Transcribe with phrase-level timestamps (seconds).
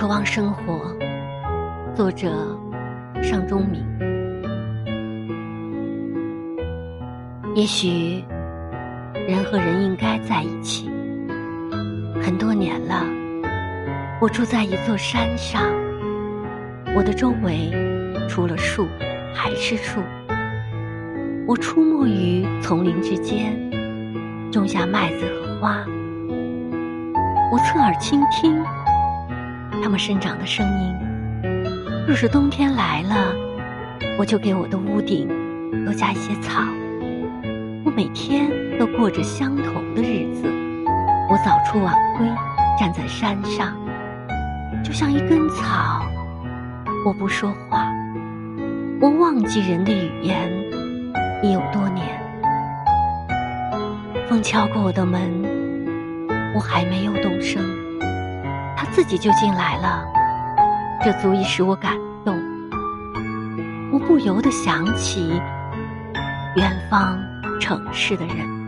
[0.00, 0.96] 渴望生活。
[1.94, 2.32] 作者：
[3.22, 3.84] 尚中明。
[7.54, 8.24] 也许
[9.28, 10.88] 人和人应该在一起。
[12.22, 13.04] 很多年了，
[14.22, 15.70] 我住在一座山上，
[16.96, 17.70] 我的周围
[18.26, 18.88] 除了树
[19.34, 20.00] 还是树。
[21.46, 23.54] 我出没于丛林之间，
[24.50, 25.84] 种下麦子和花。
[27.52, 28.64] 我侧耳倾听
[29.82, 30.94] 它们生长的声音。
[32.06, 33.34] 若是冬天来了，
[34.18, 35.28] 我就给我的屋顶
[35.84, 36.62] 多加一些草。
[37.84, 40.48] 我每天都过着相同的日子。
[41.30, 42.26] 我早出晚归，
[42.78, 43.76] 站在山上，
[44.84, 46.04] 就像一根草。
[47.06, 47.86] 我不说话，
[49.00, 50.50] 我忘记人的语言
[51.42, 52.20] 已有多年。
[54.28, 55.30] 风敲过我的门。
[56.52, 57.62] 我还没有动声，
[58.92, 60.04] 自己就进来了，
[61.02, 62.36] 这足以使我感动。
[63.92, 65.40] 我不由得想起
[66.56, 67.18] 远方
[67.60, 68.59] 城市的人。